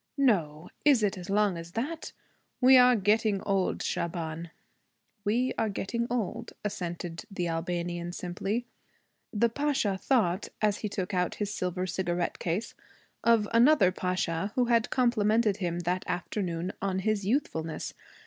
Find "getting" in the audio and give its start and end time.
2.95-3.39, 5.69-6.07